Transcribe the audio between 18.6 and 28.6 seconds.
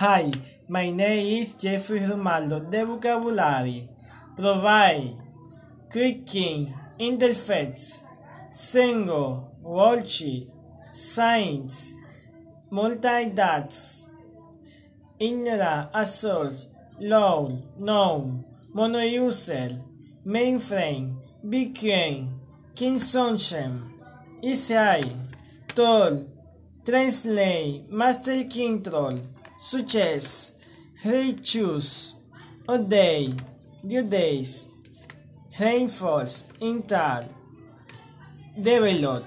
monouser, mainframe, became, consumption, ECI, tool, translate, master